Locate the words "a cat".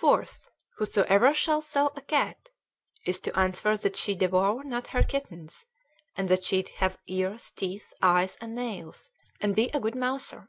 1.94-2.06